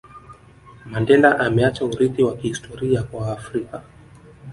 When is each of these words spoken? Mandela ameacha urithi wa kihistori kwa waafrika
Mandela 0.85 1.39
ameacha 1.39 1.85
urithi 1.85 2.23
wa 2.23 2.37
kihistori 2.37 2.97
kwa 2.97 3.21
waafrika 3.21 3.83